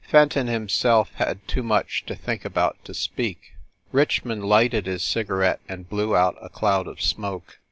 [0.03, 3.51] Fenton himself had too much to think about to speak.
[3.91, 7.59] Richmond lighted his cigarette and blew out a cloud of smoke.